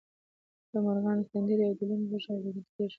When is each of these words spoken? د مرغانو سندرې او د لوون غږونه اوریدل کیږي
د 0.71 0.73
مرغانو 0.85 1.27
سندرې 1.31 1.63
او 1.67 1.73
د 1.77 1.81
لوون 1.89 2.01
غږونه 2.09 2.31
اوریدل 2.35 2.65
کیږي 2.73 2.89